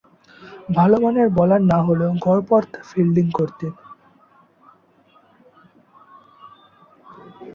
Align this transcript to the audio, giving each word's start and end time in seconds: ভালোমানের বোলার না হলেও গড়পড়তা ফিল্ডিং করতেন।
ভালোমানের 0.75 1.27
বোলার 1.29 1.61
না 1.71 1.79
হলেও 1.87 2.11
গড়পড়তা 2.25 2.79
ফিল্ডিং 2.89 3.25
করতেন। 3.37 3.73